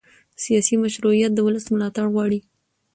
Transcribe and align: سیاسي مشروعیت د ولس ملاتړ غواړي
سیاسي 0.43 0.75
مشروعیت 0.83 1.31
د 1.35 1.39
ولس 1.47 1.65
ملاتړ 1.73 2.05
غواړي 2.13 2.39